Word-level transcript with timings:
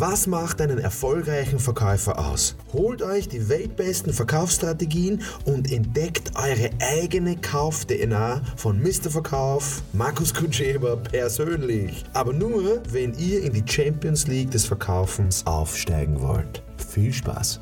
Was 0.00 0.28
macht 0.28 0.60
einen 0.60 0.78
erfolgreichen 0.78 1.58
Verkäufer 1.58 2.20
aus? 2.20 2.54
Holt 2.72 3.02
euch 3.02 3.26
die 3.26 3.48
weltbesten 3.48 4.12
Verkaufsstrategien 4.12 5.22
und 5.44 5.72
entdeckt 5.72 6.30
eure 6.36 6.70
eigene 6.78 7.36
Kauf-DNA 7.36 8.40
von 8.54 8.80
Mr. 8.80 9.10
Verkauf, 9.10 9.82
Markus 9.92 10.32
Kutscheber 10.32 10.98
persönlich. 10.98 12.04
Aber 12.12 12.32
nur, 12.32 12.80
wenn 12.92 13.12
ihr 13.14 13.42
in 13.42 13.52
die 13.52 13.64
Champions 13.66 14.28
League 14.28 14.52
des 14.52 14.66
Verkaufens 14.66 15.44
aufsteigen 15.44 16.20
wollt. 16.20 16.62
Viel 16.76 17.12
Spaß! 17.12 17.60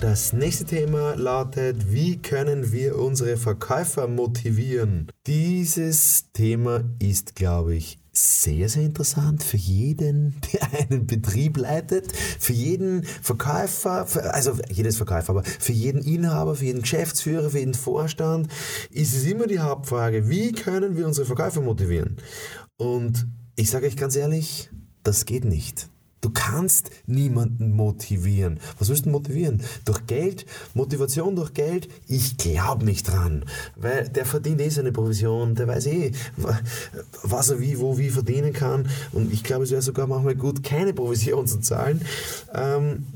Das 0.00 0.32
nächste 0.32 0.64
Thema 0.64 1.14
lautet, 1.14 1.92
wie 1.92 2.16
können 2.20 2.72
wir 2.72 2.98
unsere 2.98 3.36
Verkäufer 3.36 4.08
motivieren? 4.08 5.06
Dieses 5.26 6.30
Thema 6.32 6.84
ist, 7.00 7.34
glaube 7.34 7.74
ich, 7.74 7.98
sehr, 8.12 8.68
sehr 8.68 8.84
interessant 8.84 9.42
für 9.42 9.56
jeden, 9.56 10.36
der 10.52 10.72
einen 10.72 11.08
Betrieb 11.08 11.56
leitet, 11.56 12.16
für 12.16 12.52
jeden 12.52 13.02
Verkäufer, 13.02 14.06
also 14.32 14.56
jedes 14.70 14.98
Verkäufer, 14.98 15.30
aber 15.30 15.42
für 15.42 15.72
jeden 15.72 16.00
Inhaber, 16.00 16.54
für 16.54 16.66
jeden 16.66 16.82
Geschäftsführer, 16.82 17.50
für 17.50 17.58
jeden 17.58 17.74
Vorstand 17.74 18.52
ist 18.90 19.14
es 19.14 19.24
immer 19.24 19.48
die 19.48 19.58
Hauptfrage, 19.58 20.28
wie 20.28 20.52
können 20.52 20.96
wir 20.96 21.06
unsere 21.08 21.26
Verkäufer 21.26 21.60
motivieren? 21.60 22.18
Und 22.76 23.26
ich 23.56 23.68
sage 23.68 23.86
euch 23.86 23.96
ganz 23.96 24.14
ehrlich, 24.14 24.70
das 25.02 25.24
geht 25.24 25.44
nicht. 25.44 25.88
Du 26.20 26.30
kannst 26.30 26.90
niemanden 27.06 27.72
motivieren. 27.72 28.58
Was 28.78 28.88
willst 28.88 29.06
du 29.06 29.10
motivieren? 29.10 29.62
Durch 29.84 30.06
Geld? 30.06 30.46
Motivation 30.74 31.36
durch 31.36 31.52
Geld? 31.52 31.88
Ich 32.08 32.36
glaube 32.36 32.84
nicht 32.84 33.08
dran. 33.08 33.44
Weil 33.76 34.08
der 34.08 34.24
verdient 34.24 34.60
eh 34.60 34.68
seine 34.70 34.92
Provision, 34.92 35.54
der 35.54 35.68
weiß 35.68 35.86
eh, 35.86 36.12
was 37.22 37.50
er 37.50 37.60
wie, 37.60 37.78
wo, 37.78 37.98
wie 37.98 38.10
verdienen 38.10 38.52
kann. 38.52 38.88
Und 39.12 39.32
ich 39.32 39.44
glaube, 39.44 39.64
es 39.64 39.70
wäre 39.70 39.82
sogar 39.82 40.06
manchmal 40.06 40.36
gut, 40.36 40.62
keine 40.64 40.94
Provision 40.94 41.46
zu 41.46 41.60
zahlen. 41.60 42.00
Ähm, 42.52 43.06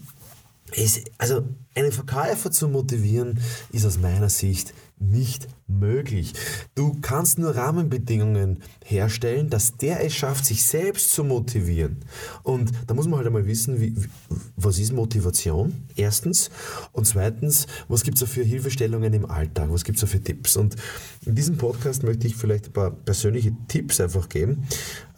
ist, 0.75 1.11
also 1.19 1.45
einen 1.75 1.93
Verkäufer 1.93 2.51
zu 2.51 2.69
motivieren, 2.69 3.39
ist 3.73 3.87
aus 3.87 3.99
meiner 3.99 4.29
Sicht 4.29 4.75
nicht 5.01 5.49
möglich. 5.67 6.35
Du 6.75 6.99
kannst 7.01 7.39
nur 7.39 7.57
Rahmenbedingungen 7.57 8.63
herstellen, 8.85 9.48
dass 9.48 9.77
der 9.79 10.05
es 10.05 10.15
schafft, 10.15 10.45
sich 10.45 10.65
selbst 10.65 11.13
zu 11.13 11.25
motivieren. 11.25 11.97
Und 12.43 12.71
da 12.87 12.93
muss 12.93 13.07
man 13.07 13.17
halt 13.17 13.27
einmal 13.27 13.47
wissen, 13.47 13.81
wie, 13.81 13.95
was 14.57 14.79
ist 14.79 14.93
Motivation? 14.93 15.85
Erstens. 15.97 16.51
Und 16.93 17.07
zweitens, 17.07 17.67
was 17.89 18.03
gibt 18.03 18.19
es 18.19 18.21
da 18.21 18.27
für 18.27 18.43
Hilfestellungen 18.43 19.15
im 19.15 19.25
Alltag? 19.25 19.73
Was 19.73 19.85
gibt 19.85 19.97
es 19.97 20.03
da 20.03 20.07
für 20.07 20.21
Tipps? 20.21 20.57
Und 20.57 20.77
in 21.25 21.35
diesem 21.35 21.57
Podcast 21.57 22.03
möchte 22.03 22.27
ich 22.27 22.37
vielleicht 22.37 22.67
ein 22.67 22.73
paar 22.73 22.91
persönliche 22.91 23.57
Tipps 23.69 24.01
einfach 24.01 24.29
geben. 24.29 24.65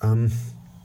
Ähm, 0.00 0.30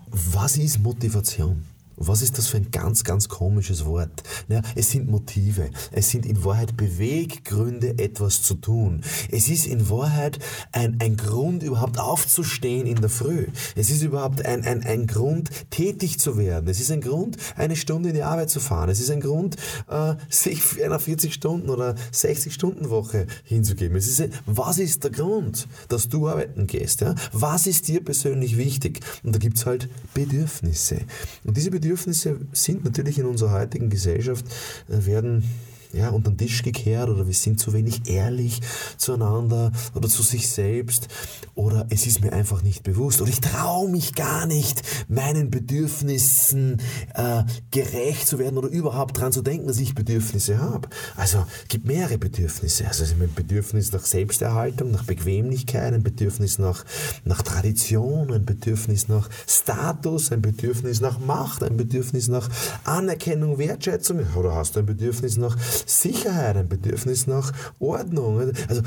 was 0.09 0.57
ist 0.57 0.79
Motivation? 0.79 1.63
Was 1.99 2.21
ist 2.21 2.37
das 2.37 2.47
für 2.47 2.57
ein 2.57 2.69
ganz, 2.69 3.03
ganz 3.03 3.27
komisches 3.27 3.83
Wort? 3.83 4.21
Ja, 4.49 4.61
es 4.75 4.91
sind 4.91 5.09
Motive. 5.09 5.71
Es 5.91 6.11
sind 6.11 6.27
in 6.27 6.43
Wahrheit 6.45 6.77
Beweggründe, 6.77 7.97
etwas 7.97 8.43
zu 8.43 8.53
tun. 8.53 9.01
Es 9.31 9.49
ist 9.49 9.65
in 9.65 9.89
Wahrheit 9.89 10.37
ein, 10.71 10.97
ein 11.01 11.17
Grund, 11.17 11.63
überhaupt 11.63 11.99
aufzustehen 11.99 12.85
in 12.85 13.01
der 13.01 13.09
Früh. 13.09 13.47
Es 13.75 13.89
ist 13.89 14.03
überhaupt 14.03 14.45
ein, 14.45 14.63
ein, 14.63 14.83
ein 14.83 15.07
Grund, 15.07 15.49
tätig 15.71 16.19
zu 16.19 16.37
werden. 16.37 16.69
Es 16.69 16.79
ist 16.79 16.91
ein 16.91 17.01
Grund, 17.01 17.37
eine 17.55 17.75
Stunde 17.75 18.09
in 18.09 18.15
die 18.15 18.21
Arbeit 18.21 18.51
zu 18.51 18.59
fahren. 18.59 18.91
Es 18.91 18.99
ist 18.99 19.09
ein 19.09 19.21
Grund, 19.21 19.55
äh, 19.89 20.13
sich 20.29 20.83
einer 20.83 20.99
40-Stunden- 20.99 21.69
oder 21.69 21.95
60-Stunden-Woche 22.13 23.25
hinzugeben. 23.43 23.97
Es 23.97 24.07
ist 24.07 24.21
ein, 24.21 24.31
was 24.45 24.77
ist 24.77 25.03
der 25.03 25.11
Grund, 25.11 25.67
dass 25.87 26.09
du 26.09 26.27
arbeiten 26.27 26.67
gehst? 26.67 27.01
Ja? 27.01 27.15
Was 27.33 27.65
ist 27.65 27.87
dir 27.87 28.03
persönlich 28.03 28.55
wichtig? 28.55 28.99
Und 29.23 29.33
da 29.33 29.39
gibt's 29.39 29.65
halt 29.65 29.89
Bedürfnisse. 30.13 30.99
Und 31.43 31.57
diese 31.57 31.71
Bedürfnisse 31.71 31.86
Bedürfnisse 31.87 32.37
sind 32.51 32.83
natürlich 32.83 33.17
in 33.17 33.25
unserer 33.25 33.51
heutigen 33.51 33.89
Gesellschaft, 33.89 34.45
äh, 34.89 35.05
werden 35.05 35.45
ja, 35.93 36.09
unter 36.09 36.31
den 36.31 36.37
Tisch 36.37 36.63
gekehrt 36.63 37.09
oder 37.09 37.27
wir 37.27 37.33
sind 37.33 37.59
zu 37.59 37.73
wenig 37.73 38.07
ehrlich 38.07 38.61
zueinander 38.97 39.71
oder 39.95 40.07
zu 40.07 40.23
sich 40.23 40.49
selbst 40.49 41.07
oder 41.55 41.87
es 41.89 42.05
ist 42.05 42.21
mir 42.21 42.33
einfach 42.33 42.61
nicht 42.61 42.83
bewusst 42.83 43.21
oder 43.21 43.29
ich 43.29 43.41
traue 43.41 43.89
mich 43.89 44.13
gar 44.15 44.45
nicht, 44.45 44.81
meinen 45.07 45.49
Bedürfnissen 45.49 46.81
äh, 47.13 47.43
gerecht 47.71 48.27
zu 48.27 48.39
werden 48.39 48.57
oder 48.57 48.67
überhaupt 48.67 49.17
daran 49.17 49.31
zu 49.31 49.41
denken, 49.41 49.67
dass 49.67 49.79
ich 49.79 49.95
Bedürfnisse 49.95 50.59
habe. 50.59 50.89
Also 51.15 51.45
es 51.63 51.67
gibt 51.69 51.85
mehrere 51.85 52.17
Bedürfnisse. 52.17 52.87
Also 52.87 53.03
ein 53.05 53.33
Bedürfnis 53.33 53.91
nach 53.91 54.05
Selbsterhaltung, 54.05 54.91
nach 54.91 55.03
Bequemlichkeit, 55.03 55.93
ein 55.93 56.03
Bedürfnis 56.03 56.59
nach, 56.59 56.85
nach 57.25 57.41
Tradition, 57.41 58.31
ein 58.31 58.45
Bedürfnis 58.45 59.07
nach 59.07 59.29
Status, 59.47 60.31
ein 60.31 60.41
Bedürfnis 60.41 61.01
nach 61.01 61.19
Macht, 61.19 61.63
ein 61.63 61.77
Bedürfnis 61.77 62.27
nach 62.27 62.49
Anerkennung, 62.83 63.57
Wertschätzung 63.57 64.19
oder 64.35 64.53
hast 64.55 64.75
du 64.75 64.79
ein 64.81 64.85
Bedürfnis 64.85 65.37
nach 65.37 65.57
Sicherheit, 65.85 66.57
ein 66.57 66.69
Bedürfnis 66.69 67.27
nach 67.27 67.51
Ordnung. 67.79 68.53
Also 68.67 68.81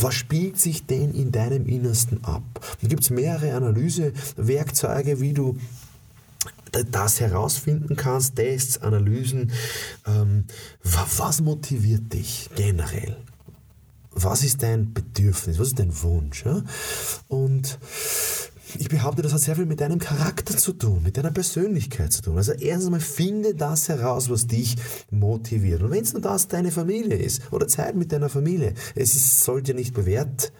was 0.00 0.14
spielt 0.14 0.60
sich 0.60 0.86
denn 0.86 1.12
in 1.12 1.32
deinem 1.32 1.66
Innersten 1.66 2.22
ab? 2.24 2.42
Da 2.80 2.88
gibt 2.88 3.02
es 3.02 3.10
mehrere 3.10 3.54
Analysewerkzeuge, 3.54 5.20
wie 5.20 5.32
du 5.32 5.58
das 6.90 7.20
herausfinden 7.20 7.96
kannst, 7.96 8.36
Tests, 8.36 8.82
Analysen. 8.82 9.52
Ähm, 10.06 10.44
was 10.82 11.40
motiviert 11.40 12.12
dich 12.12 12.50
generell? 12.56 13.16
Was 14.10 14.44
ist 14.44 14.62
dein 14.62 14.92
Bedürfnis? 14.92 15.58
Was 15.58 15.68
ist 15.68 15.78
dein 15.78 16.02
Wunsch? 16.02 16.44
Und 17.28 17.78
ich 18.78 18.88
behaupte, 18.88 19.22
das 19.22 19.32
hat 19.32 19.40
sehr 19.40 19.56
viel 19.56 19.66
mit 19.66 19.80
deinem 19.80 19.98
Charakter 19.98 20.56
zu 20.56 20.72
tun, 20.72 21.02
mit 21.02 21.16
deiner 21.16 21.30
Persönlichkeit 21.30 22.12
zu 22.12 22.22
tun. 22.22 22.36
Also 22.36 22.52
erstens 22.52 22.86
einmal 22.86 23.00
finde 23.00 23.54
das 23.54 23.88
heraus, 23.88 24.30
was 24.30 24.46
dich 24.46 24.76
motiviert. 25.10 25.82
Und 25.82 25.90
wenn 25.90 26.02
es 26.02 26.12
nur 26.12 26.22
das 26.22 26.48
deine 26.48 26.70
Familie 26.70 27.16
ist 27.16 27.52
oder 27.52 27.68
Zeit 27.68 27.94
mit 27.94 28.12
deiner 28.12 28.28
Familie, 28.28 28.74
es 28.94 29.14
ist, 29.14 29.44
sollte 29.44 29.74
nicht 29.74 29.94
bewährt 29.94 30.52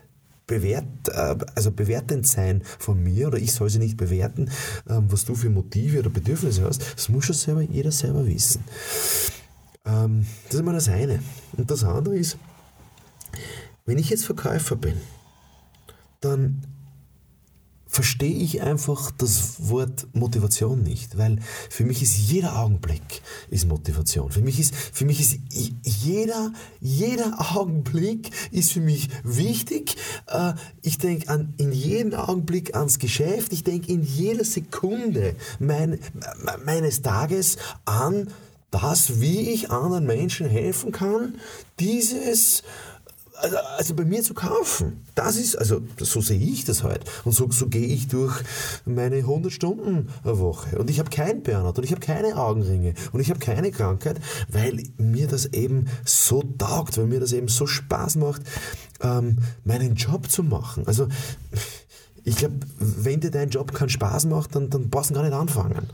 bewährt, 0.47 1.09
äh, 1.09 1.37
also 1.55 1.71
bewertend 1.71 2.27
sein 2.27 2.63
von 2.79 3.03
mir 3.03 3.29
oder 3.29 3.39
ich 3.39 3.53
soll 3.53 3.71
sie 3.71 3.79
nicht 3.79 3.97
bewerten, 3.97 4.51
ähm, 4.89 5.07
was 5.09 5.25
du 5.25 5.35
für 5.35 5.49
Motive 5.49 6.01
oder 6.01 6.11
Bedürfnisse 6.11 6.65
hast. 6.65 6.83
Das 6.97 7.09
muss 7.09 7.25
schon 7.25 7.35
selber, 7.35 7.63
jeder 7.63 7.93
selber 7.93 8.27
wissen. 8.27 8.63
Ähm, 9.87 10.27
das 10.49 10.57
ist 10.57 10.65
mal 10.65 10.75
das 10.75 10.89
eine. 10.89 11.21
Und 11.57 11.71
das 11.71 11.83
andere 11.85 12.17
ist, 12.17 12.37
wenn 13.87 13.99
ich 13.99 14.11
jetzt 14.11 14.27
Verkäufer 14.27 14.77
bin, 14.77 14.97
dann 16.21 16.63
verstehe 17.95 18.35
ich 18.43 18.61
einfach 18.61 19.13
das 19.13 19.69
Wort 19.69 20.09
Motivation 20.15 20.83
nicht, 20.83 21.17
weil 21.17 21.39
für 21.71 21.85
mich 21.85 22.03
ist 22.03 22.17
jeder 22.17 22.59
Augenblick 22.59 23.23
ist 23.51 23.69
Motivation. 23.69 24.33
Für 24.33 24.41
mich 24.41 24.59
ist, 24.59 24.75
für 24.75 25.05
mich 25.05 25.21
ist 25.21 25.39
jeder, 25.85 26.53
jeder 26.81 27.55
Augenblick 27.55 28.31
ist 28.51 28.73
für 28.73 28.81
mich 28.81 29.11
wichtig. 29.23 29.95
Äh, 30.27 30.55
ich 30.83 30.99
denke 30.99 31.29
an, 31.29 31.55
in 31.57 31.71
jedem 31.71 32.15
Augenblick 32.15 32.75
ans 32.75 32.99
Geschäft. 32.99 33.53
Ich 33.53 33.63
denke 33.63 33.93
in 33.93 34.03
jeder 34.03 34.45
Sekunde 34.45 35.37
mein, 35.61 36.01
meines 36.65 37.03
Tages 37.03 37.59
an 37.85 38.27
das, 38.73 39.21
wie 39.21 39.51
ich 39.51 39.71
anderen 39.71 40.05
Menschen 40.05 40.49
helfen 40.49 40.91
kann, 40.91 41.37
dieses 41.79 42.65
also, 43.37 43.57
also 43.57 43.95
bei 43.95 44.05
mir 44.05 44.23
zu 44.23 44.35
kaufen, 44.35 45.05
das 45.15 45.37
ist, 45.37 45.57
also 45.57 45.81
so 45.99 46.21
sehe 46.21 46.39
ich 46.39 46.65
das 46.65 46.83
halt. 46.83 47.05
Und 47.25 47.33
so, 47.33 47.51
so 47.51 47.67
gehe 47.67 47.87
ich 47.87 48.09
durch 48.09 48.35
meine 48.85 49.17
100 49.17 49.53
Stunden 49.53 50.09
Woche. 50.23 50.79
Und 50.79 50.91
ich 50.91 50.99
habe 50.99 51.11
kein 51.11 51.43
Burnout 51.43 51.79
und 51.79 51.85
ich 51.85 51.91
habe 51.91 52.01
keine 52.01 52.37
Augenringe 52.37 52.95
und 53.13 53.21
ich 53.21 53.31
habe 53.31 53.41
keine 53.41 53.71
Krankheit, 53.71 54.21
weil 54.49 54.83
mir 54.99 55.27
das 55.27 55.47
eben 55.47 55.89
so 56.05 56.43
taugt, 56.59 56.97
weil 56.99 57.07
mir 57.07 57.21
das 57.21 57.33
eben 57.33 57.49
so 57.49 57.67
Spaß 57.67 58.17
macht, 58.17 58.43
ähm, 59.03 59.39
meinen 59.65 59.95
Job 59.95 60.31
zu 60.31 60.43
machen. 60.43 60.87
Also 60.87 61.09
ich 62.27 62.37
glaube, 62.37 62.55
wenn 62.79 63.21
dir 63.21 63.31
dein 63.31 63.51
Job 63.51 63.75
keinen 63.75 63.91
Spaß 63.91 64.27
macht, 64.27 64.55
dann, 64.55 64.71
dann 64.71 64.89
brauchst 64.89 65.11
du 65.11 65.15
gar 65.15 65.23
nicht 65.23 65.35
anfangen. 65.35 65.87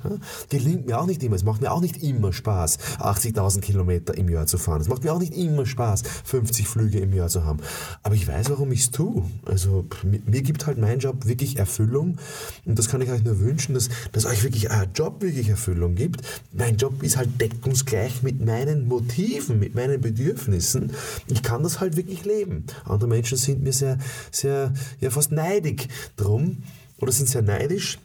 Gelingt 0.48 0.86
mir 0.86 1.00
auch 1.00 1.06
nicht 1.06 1.22
immer. 1.24 1.34
Es 1.34 1.42
macht 1.42 1.60
mir 1.60 1.72
auch 1.72 1.80
nicht 1.80 2.02
immer 2.04 2.32
Spaß, 2.32 2.78
80.000 3.00 3.60
Kilometer 3.60 4.16
im 4.16 4.28
Jahr 4.28 4.46
zu 4.46 4.56
fahren. 4.56 4.80
Es 4.80 4.88
macht 4.88 5.02
mir 5.02 5.12
auch 5.12 5.18
nicht 5.18 5.36
immer 5.36 5.66
Spaß, 5.66 6.02
50 6.24 6.68
Flüge 6.68 7.00
im 7.00 7.12
Jahr 7.12 7.28
zu 7.28 7.44
haben. 7.44 7.58
Aber 8.04 8.14
ich 8.14 8.28
weiß, 8.28 8.48
warum 8.50 8.70
ich 8.70 8.80
es 8.80 8.90
tue. 8.92 9.24
Also 9.44 9.86
mir, 10.02 10.42
gibt 10.42 10.66
halt 10.66 10.78
mein 10.78 11.00
Job 11.00 11.26
wirklich 11.26 11.56
Erfüllung. 11.56 12.18
Und 12.64 12.78
das 12.78 12.88
kann 12.88 13.00
ich 13.00 13.10
euch 13.10 13.24
nur 13.24 13.40
wünschen, 13.40 13.74
dass, 13.74 13.88
dass 14.12 14.24
euch 14.24 14.44
wirklich 14.44 14.70
euer 14.70 14.86
Job 14.94 15.22
wirklich 15.22 15.48
Erfüllung 15.48 15.96
gibt. 15.96 16.22
Mein 16.52 16.76
Job 16.76 17.02
ist 17.02 17.16
halt 17.16 17.40
deckungsgleich 17.40 18.22
mit 18.22 18.44
meinen 18.44 18.86
Motiven, 18.86 19.58
mit 19.58 19.74
meinen 19.74 20.00
Bedürfnissen. 20.00 20.92
Ich 21.26 21.42
kann 21.42 21.64
das 21.64 21.80
halt 21.80 21.96
wirklich 21.96 22.24
leben. 22.24 22.66
Andere 22.84 23.08
Menschen 23.08 23.36
sind 23.36 23.64
mir 23.64 23.72
sehr, 23.72 23.98
sehr, 24.30 24.72
ja 25.00 25.10
fast 25.10 25.32
neidig 25.32 25.88
drum 26.20 26.62
oder 26.98 27.12
sind 27.12 27.28
sehr 27.28 27.42
neidisch. 27.42 27.98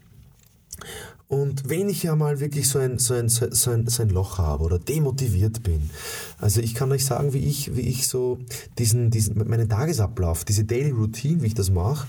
Und 1.27 1.67
wenn 1.69 1.89
ich 1.89 2.03
ja 2.03 2.15
mal 2.15 2.39
wirklich 2.39 2.69
so 2.69 2.77
ein, 2.77 2.99
so 2.99 3.15
ein, 3.15 3.29
so 3.29 3.45
ein, 3.71 3.87
so 3.87 4.01
ein 4.03 4.09
Loch 4.09 4.37
habe 4.37 4.63
oder 4.63 4.77
demotiviert 4.77 5.63
bin, 5.63 5.89
also 6.37 6.61
ich 6.61 6.75
kann 6.75 6.91
euch 6.91 7.03
sagen, 7.03 7.33
wie 7.33 7.39
ich, 7.39 7.75
wie 7.75 7.81
ich 7.81 8.07
so 8.07 8.37
diesen, 8.77 9.09
diesen, 9.09 9.35
meinen 9.47 9.67
Tagesablauf, 9.67 10.45
diese 10.45 10.65
Daily 10.65 10.91
Routine, 10.91 11.41
wie 11.41 11.47
ich 11.47 11.55
das 11.55 11.71
mache. 11.71 12.07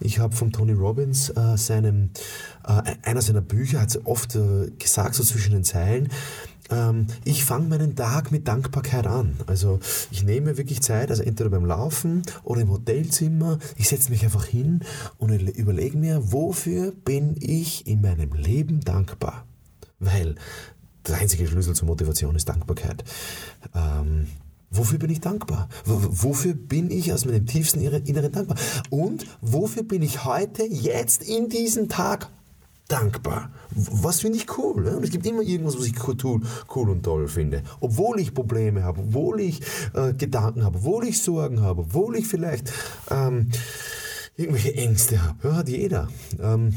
Ich 0.00 0.18
habe 0.18 0.34
von 0.34 0.50
Tony 0.50 0.72
Robbins 0.72 1.28
äh, 1.28 1.58
seinem, 1.58 2.10
äh, 2.66 2.82
einer 3.02 3.20
seiner 3.20 3.42
Bücher, 3.42 3.82
hat 3.82 4.00
oft 4.04 4.34
äh, 4.34 4.70
gesagt, 4.78 5.14
so 5.14 5.22
zwischen 5.22 5.52
den 5.52 5.64
Zeilen, 5.64 6.08
ich 7.24 7.44
fange 7.44 7.68
meinen 7.68 7.94
Tag 7.94 8.32
mit 8.32 8.48
Dankbarkeit 8.48 9.06
an. 9.06 9.36
Also 9.46 9.80
ich 10.10 10.24
nehme 10.24 10.56
wirklich 10.56 10.80
Zeit, 10.80 11.10
also 11.10 11.22
entweder 11.22 11.50
beim 11.50 11.66
Laufen 11.66 12.22
oder 12.42 12.62
im 12.62 12.70
Hotelzimmer. 12.70 13.58
Ich 13.76 13.88
setze 13.88 14.10
mich 14.10 14.24
einfach 14.24 14.46
hin 14.46 14.80
und 15.18 15.30
überlege 15.30 15.98
mir, 15.98 16.32
wofür 16.32 16.92
bin 16.92 17.36
ich 17.38 17.86
in 17.86 18.00
meinem 18.00 18.32
Leben 18.32 18.80
dankbar? 18.80 19.44
Weil 19.98 20.36
der 21.06 21.18
einzige 21.18 21.46
Schlüssel 21.46 21.74
zur 21.74 21.86
Motivation 21.86 22.34
ist 22.34 22.48
Dankbarkeit. 22.48 23.04
Ähm, 23.74 24.26
Wofür 24.76 24.98
bin 24.98 25.10
ich 25.10 25.20
dankbar? 25.20 25.68
Wofür 25.84 26.52
bin 26.52 26.90
ich 26.90 27.12
aus 27.12 27.26
meinem 27.26 27.46
tiefsten 27.46 27.80
Inneren 27.80 28.32
dankbar? 28.32 28.56
Und 28.90 29.24
wofür 29.40 29.84
bin 29.84 30.02
ich 30.02 30.24
heute, 30.24 30.64
jetzt 30.64 31.22
in 31.22 31.48
diesem 31.48 31.88
Tag 31.88 32.28
dankbar. 32.88 33.50
Was 33.74 34.20
finde 34.20 34.38
ich 34.38 34.58
cool? 34.58 34.82
Ne? 34.82 34.96
Und 34.96 35.04
es 35.04 35.10
gibt 35.10 35.26
immer 35.26 35.42
irgendwas, 35.42 35.78
was 35.78 35.86
ich 35.86 35.94
cool, 36.06 36.40
cool 36.74 36.90
und 36.90 37.02
toll 37.02 37.28
finde. 37.28 37.62
Obwohl 37.80 38.20
ich 38.20 38.34
Probleme 38.34 38.82
habe, 38.82 39.00
obwohl 39.00 39.40
ich 39.40 39.60
äh, 39.94 40.12
Gedanken 40.12 40.64
habe, 40.64 40.78
obwohl 40.78 41.06
ich 41.06 41.22
Sorgen 41.22 41.60
habe, 41.60 41.82
obwohl 41.82 42.16
ich 42.16 42.26
vielleicht 42.26 42.72
ähm, 43.10 43.50
irgendwelche 44.36 44.74
Ängste 44.74 45.22
habe. 45.22 45.48
Ja, 45.48 45.56
hat 45.56 45.68
jeder. 45.68 46.08
Ähm, 46.40 46.74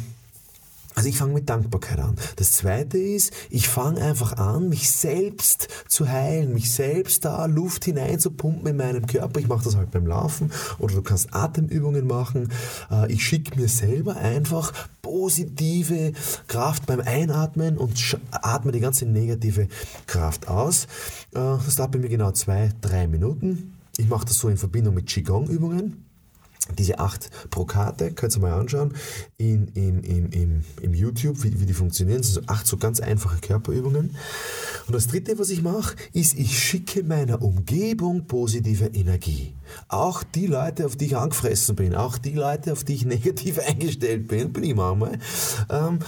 also 0.98 1.10
ich 1.10 1.18
fange 1.20 1.34
mit 1.34 1.48
Dankbarkeit 1.48 2.00
an. 2.00 2.16
Das 2.38 2.54
zweite 2.54 2.98
ist, 2.98 3.32
ich 3.52 3.68
fange 3.68 4.02
einfach 4.02 4.38
an, 4.38 4.68
mich 4.68 4.90
selbst 4.90 5.68
zu 5.88 6.10
heilen, 6.10 6.56
mich 6.56 6.72
selbst 6.72 7.24
da 7.24 7.46
Luft 7.46 7.86
hineinzupumpen 7.86 8.66
in 8.66 8.78
meinem 8.78 9.06
Körper. 9.06 9.40
Ich 9.40 9.48
mache 9.48 9.64
das 9.64 9.76
halt 9.76 9.92
beim 9.92 10.08
Laufen 10.08 10.52
oder 10.80 10.96
du 10.96 11.04
kannst 11.04 11.36
Atemübungen 11.36 12.08
machen. 12.08 12.52
Äh, 12.90 13.14
ich 13.14 13.24
schicke 13.24 13.60
mir 13.60 13.68
selber 13.68 14.16
einfach 14.18 14.74
positive 15.04 16.14
Kraft 16.48 16.88
beim 16.88 17.02
Einatmen 17.02 17.78
und 17.78 18.18
atme 18.32 18.72
die 18.72 18.80
ganze 18.80 19.06
negative 19.06 19.68
Kraft 20.08 20.48
aus. 20.48 20.86
Äh, 21.36 21.62
das 21.64 21.76
dauert 21.76 21.92
bei 21.92 22.00
mir 22.00 22.10
genau 22.10 22.32
zwei, 22.32 22.72
drei 22.82 23.06
Minuten. 23.06 23.76
Ich 23.98 24.10
mache 24.10 24.26
das 24.26 24.40
so 24.40 24.50
in 24.50 24.58
Verbindung 24.58 24.96
mit 24.96 25.06
Qigong-Übungen 25.06 26.07
diese 26.78 27.00
acht 27.00 27.30
pro 27.50 27.66
könnt 27.66 28.36
ihr 28.36 28.40
mal 28.40 28.54
anschauen, 28.54 28.94
in, 29.38 29.68
in, 29.70 30.04
in, 30.04 30.32
in, 30.32 30.64
im 30.82 30.94
YouTube, 30.94 31.44
wie, 31.44 31.60
wie 31.60 31.66
die 31.66 31.74
funktionieren. 31.74 32.20
Das 32.20 32.34
sind 32.34 32.46
so 32.46 32.52
acht 32.52 32.68
so 32.68 32.78
ganz 32.78 33.00
einfache 33.00 33.40
Körperübungen. 33.40 34.16
Und 34.88 34.94
das 34.94 35.08
dritte, 35.08 35.38
was 35.38 35.50
ich 35.50 35.62
mache, 35.62 35.96
ist, 36.14 36.38
ich 36.38 36.58
schicke 36.58 37.04
meiner 37.04 37.42
Umgebung 37.42 38.26
positive 38.26 38.86
Energie. 38.86 39.54
Auch 39.90 40.24
die 40.24 40.48
Leute, 40.48 40.86
auf 40.86 40.96
die 40.96 41.06
ich 41.06 41.18
angefressen 41.18 41.76
bin, 41.76 41.94
auch 41.94 42.18
die 42.18 42.34
Leute, 42.34 42.72
auf 42.72 42.84
die 42.84 42.96
ich 42.96 43.06
negativ 43.06 43.60
eingestellt 43.60 44.28
bin, 44.28 44.54
bin 44.54 44.64
ich 44.64 44.76
manchmal. 44.76 45.20
Ähm, 45.70 46.00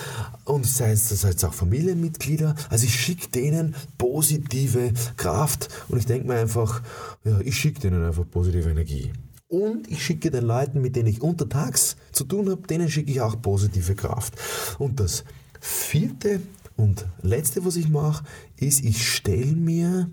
und 0.45 0.65
sei 0.65 0.91
es, 0.91 1.09
sei 1.09 1.29
es 1.29 1.43
auch 1.43 1.53
Familienmitglieder. 1.53 2.55
Also 2.69 2.85
ich 2.85 2.95
schicke 2.95 3.29
denen 3.29 3.75
positive 3.97 4.93
Kraft 5.17 5.69
und 5.89 5.99
ich 5.99 6.05
denke 6.05 6.27
mir 6.27 6.39
einfach, 6.39 6.81
ja, 7.23 7.39
ich 7.41 7.57
schicke 7.57 7.81
denen 7.81 8.05
einfach 8.05 8.23
positive 8.29 8.69
Energie. 8.69 9.11
Und 9.49 9.89
ich 9.89 10.05
schicke 10.05 10.29
den 10.29 10.45
Leuten, 10.45 10.79
mit 10.79 10.95
denen 10.95 11.09
ich 11.09 11.23
untertags 11.23 11.97
zu 12.11 12.23
tun 12.23 12.49
habe, 12.49 12.67
denen 12.67 12.87
schicke 12.87 13.11
ich 13.11 13.19
auch 13.19 13.41
positive 13.41 13.95
Kraft. 13.95 14.35
Und 14.77 14.99
das 14.99 15.23
vierte 15.59 16.39
und 16.77 17.07
letzte, 17.23 17.65
was 17.65 17.75
ich 17.75 17.89
mache, 17.89 18.23
ist, 18.57 18.85
ich 18.85 19.11
stelle 19.11 19.55
mir, 19.55 20.09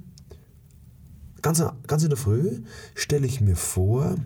ganz, 1.42 1.62
ganz 1.86 2.02
in 2.02 2.08
der 2.08 2.16
Früh, 2.16 2.62
stelle 2.94 3.26
ich 3.26 3.42
mir 3.42 3.56
vor, 3.56 4.16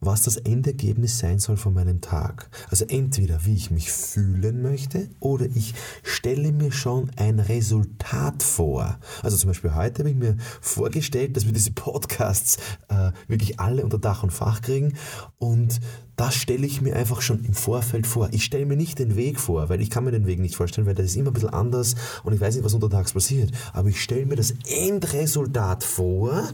was 0.00 0.22
das 0.22 0.36
Endergebnis 0.36 1.18
sein 1.18 1.38
soll 1.38 1.56
von 1.56 1.74
meinem 1.74 2.00
Tag. 2.00 2.50
Also 2.70 2.84
entweder 2.84 3.44
wie 3.44 3.54
ich 3.54 3.70
mich 3.70 3.90
fühlen 3.90 4.62
möchte 4.62 5.08
oder 5.20 5.46
ich 5.46 5.74
stelle 6.02 6.52
mir 6.52 6.72
schon 6.72 7.10
ein 7.16 7.40
Resultat 7.40 8.42
vor. 8.42 8.98
Also 9.22 9.36
zum 9.36 9.50
Beispiel 9.50 9.74
heute 9.74 10.00
habe 10.00 10.10
ich 10.10 10.16
mir 10.16 10.36
vorgestellt, 10.60 11.36
dass 11.36 11.46
wir 11.46 11.52
diese 11.52 11.72
Podcasts 11.72 12.58
äh, 12.88 13.12
wirklich 13.26 13.58
alle 13.60 13.84
unter 13.84 13.98
Dach 13.98 14.22
und 14.22 14.32
Fach 14.32 14.62
kriegen 14.62 14.94
und 15.38 15.80
das 16.18 16.34
stelle 16.34 16.66
ich 16.66 16.80
mir 16.80 16.96
einfach 16.96 17.20
schon 17.22 17.44
im 17.44 17.54
Vorfeld 17.54 18.04
vor. 18.04 18.28
Ich 18.32 18.44
stelle 18.44 18.66
mir 18.66 18.76
nicht 18.76 18.98
den 18.98 19.14
Weg 19.14 19.38
vor, 19.38 19.68
weil 19.68 19.80
ich 19.80 19.88
kann 19.88 20.04
mir 20.04 20.10
den 20.10 20.26
Weg 20.26 20.40
nicht 20.40 20.56
vorstellen, 20.56 20.86
weil 20.86 20.96
das 20.96 21.06
ist 21.06 21.16
immer 21.16 21.30
ein 21.30 21.34
bisschen 21.34 21.50
anders 21.50 21.94
und 22.24 22.32
ich 22.32 22.40
weiß 22.40 22.56
nicht, 22.56 22.64
was 22.64 22.74
untertags 22.74 23.12
passiert. 23.12 23.52
Aber 23.72 23.88
ich 23.88 24.02
stelle 24.02 24.26
mir 24.26 24.34
das 24.34 24.52
Endresultat 24.66 25.84
vor 25.84 26.48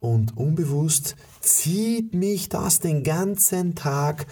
und 0.00 0.36
unbewusst 0.36 1.16
zieht 1.40 2.14
mich 2.14 2.48
das 2.48 2.80
den 2.80 3.02
ganzen 3.02 3.74
Tag 3.74 4.26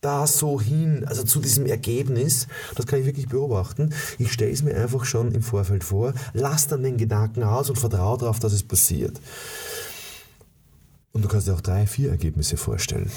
da 0.00 0.26
so 0.26 0.60
hin, 0.60 1.04
also 1.06 1.24
zu 1.24 1.40
diesem 1.40 1.66
Ergebnis, 1.66 2.46
das 2.76 2.86
kann 2.86 3.00
ich 3.00 3.06
wirklich 3.06 3.28
beobachten. 3.28 3.92
Ich 4.18 4.32
stelle 4.32 4.52
es 4.52 4.62
mir 4.62 4.76
einfach 4.76 5.04
schon 5.04 5.32
im 5.32 5.42
Vorfeld 5.42 5.82
vor, 5.82 6.14
lasse 6.32 6.68
dann 6.68 6.82
den 6.82 6.96
Gedanken 6.96 7.42
aus 7.42 7.70
und 7.70 7.76
vertraue 7.76 8.18
darauf, 8.18 8.38
dass 8.38 8.52
es 8.52 8.62
passiert. 8.62 9.20
Und 11.12 11.22
du 11.22 11.28
kannst 11.28 11.48
dir 11.48 11.54
auch 11.54 11.60
drei, 11.60 11.86
vier 11.86 12.10
Ergebnisse 12.10 12.56
vorstellen. 12.56 13.10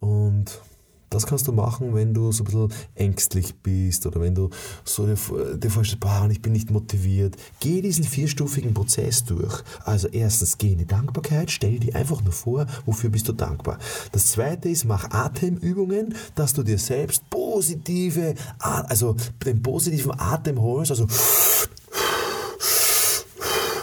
Und 0.00 0.60
das 1.10 1.26
kannst 1.26 1.46
du 1.48 1.52
machen, 1.52 1.94
wenn 1.94 2.14
du 2.14 2.32
so 2.32 2.42
ein 2.42 2.46
bisschen 2.46 2.72
ängstlich 2.94 3.54
bist 3.56 4.06
oder 4.06 4.20
wenn 4.20 4.34
du 4.34 4.50
so 4.84 5.06
dir, 5.06 5.16
vorstellst, 5.16 6.00
boah, 6.00 6.28
ich 6.30 6.42
bin 6.42 6.52
nicht 6.52 6.70
motiviert. 6.70 7.36
Geh 7.60 7.80
diesen 7.80 8.04
vierstufigen 8.04 8.74
Prozess 8.74 9.24
durch. 9.24 9.62
Also 9.84 10.08
erstens, 10.08 10.58
geh 10.58 10.72
in 10.72 10.78
die 10.78 10.86
Dankbarkeit, 10.86 11.50
stell 11.50 11.78
dir 11.78 11.94
einfach 11.94 12.22
nur 12.22 12.32
vor, 12.32 12.66
wofür 12.86 13.10
bist 13.10 13.28
du 13.28 13.32
dankbar. 13.32 13.78
Das 14.12 14.26
zweite 14.28 14.68
ist, 14.68 14.84
mach 14.84 15.10
Atemübungen, 15.10 16.14
dass 16.34 16.52
du 16.52 16.62
dir 16.62 16.78
selbst 16.78 17.28
positive, 17.30 18.34
also 18.58 19.16
den 19.44 19.62
positiven 19.62 20.12
Atem 20.18 20.60
holst, 20.60 20.90
also 20.90 21.06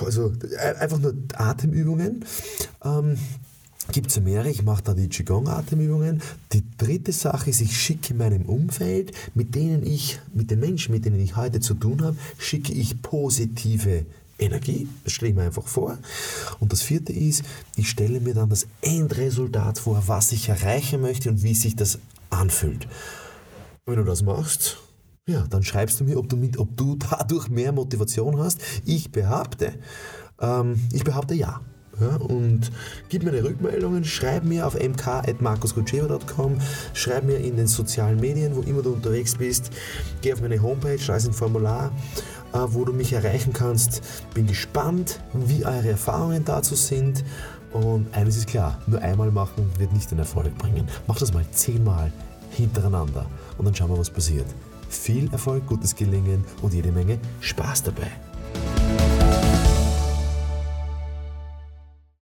also 0.03 0.33
einfach 0.79 0.99
nur 0.99 1.15
Atemübungen. 1.35 2.25
Ähm, 2.83 3.17
gibt 3.91 4.11
es 4.11 4.19
mehrere. 4.19 4.49
Ich 4.49 4.63
mache 4.63 4.83
da 4.83 4.93
die 4.93 5.09
Qigong-Atemübungen. 5.09 6.21
Die 6.53 6.63
dritte 6.77 7.11
Sache 7.11 7.49
ist, 7.49 7.61
ich 7.61 7.79
schicke 7.79 8.13
meinem 8.13 8.43
Umfeld, 8.43 9.11
mit 9.33 9.55
denen 9.55 9.85
ich, 9.85 10.19
mit 10.33 10.51
den 10.51 10.59
Menschen, 10.59 10.93
mit 10.93 11.05
denen 11.05 11.19
ich 11.19 11.35
heute 11.35 11.59
zu 11.59 11.73
tun 11.73 12.01
habe, 12.03 12.17
schicke 12.37 12.73
ich 12.73 13.01
positive 13.01 14.05
Energie. 14.37 14.87
Das 15.03 15.13
stelle 15.13 15.31
ich 15.31 15.35
mir 15.35 15.43
einfach 15.43 15.67
vor. 15.67 15.97
Und 16.59 16.71
das 16.71 16.81
vierte 16.81 17.13
ist, 17.13 17.43
ich 17.75 17.89
stelle 17.89 18.19
mir 18.19 18.33
dann 18.33 18.49
das 18.49 18.67
Endresultat 18.81 19.79
vor, 19.79 20.03
was 20.07 20.31
ich 20.31 20.49
erreichen 20.49 21.01
möchte 21.01 21.29
und 21.29 21.43
wie 21.43 21.53
sich 21.53 21.75
das 21.75 21.99
anfühlt. 22.29 22.87
Wenn 23.85 23.97
du 23.97 24.03
das 24.03 24.23
machst, 24.23 24.77
ja, 25.27 25.45
dann 25.47 25.63
schreibst 25.63 25.99
du 25.99 26.03
mir, 26.03 26.17
ob 26.17 26.29
du, 26.29 26.37
mit, 26.37 26.57
ob 26.57 26.75
du 26.75 26.95
dadurch 27.09 27.49
mehr 27.49 27.71
Motivation 27.71 28.37
hast. 28.39 28.59
Ich 28.85 29.11
behaupte, 29.11 29.73
ähm, 30.39 30.79
ich 30.91 31.03
behaupte 31.03 31.33
ja. 31.33 31.61
Ja, 31.99 32.17
und 32.17 32.71
gib 33.07 33.23
mir 33.23 33.31
eine 33.31 33.43
Rückmeldung, 33.43 34.03
schreib 34.03 34.43
mir 34.43 34.67
auf 34.67 34.75
mk.markusgutscheva.com, 34.75 36.57
schreib 36.93 37.23
mir 37.23 37.37
in 37.37 37.55
den 37.55 37.67
sozialen 37.67 38.19
Medien, 38.19 38.55
wo 38.55 38.61
immer 38.61 38.81
du 38.81 38.93
unterwegs 38.93 39.35
bist, 39.35 39.71
geh 40.21 40.33
auf 40.33 40.41
meine 40.41 40.61
Homepage, 40.61 40.99
da 41.07 41.15
ist 41.15 41.25
ein 41.25 41.33
Formular, 41.33 41.93
äh, 42.53 42.57
wo 42.67 42.83
du 42.83 42.91
mich 42.91 43.13
erreichen 43.13 43.53
kannst. 43.53 44.01
Bin 44.33 44.47
gespannt, 44.47 45.21
wie 45.33 45.65
eure 45.65 45.89
Erfahrungen 45.89 46.43
dazu 46.43 46.75
sind. 46.75 47.23
Und 47.71 48.13
eines 48.13 48.37
ist 48.37 48.47
klar, 48.47 48.79
nur 48.87 49.01
einmal 49.01 49.31
machen 49.31 49.69
wird 49.77 49.91
nicht 49.93 50.09
den 50.11 50.19
Erfolg 50.19 50.57
bringen. 50.57 50.87
Mach 51.07 51.17
das 51.17 51.33
mal 51.33 51.45
zehnmal 51.51 52.11
hintereinander 52.51 53.25
und 53.57 53.65
dann 53.65 53.75
schauen 53.75 53.89
wir, 53.89 53.97
was 53.97 54.09
passiert. 54.09 54.45
Viel 54.89 55.31
Erfolg, 55.31 55.65
gutes 55.65 55.95
Gelingen 55.95 56.45
und 56.61 56.73
jede 56.73 56.91
Menge 56.91 57.19
Spaß 57.41 57.83
dabei. 57.83 58.11